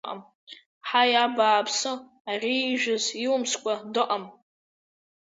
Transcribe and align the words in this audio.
Ҳаи 0.87 1.13
абааԥсы, 1.23 1.91
ари 2.31 2.55
иижәыз 2.61 3.05
илымскәа 3.23 3.73
дыҟам… 3.93 4.25